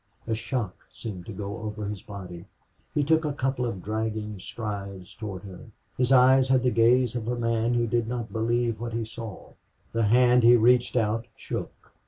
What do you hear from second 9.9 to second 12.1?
The hand he reached out shook.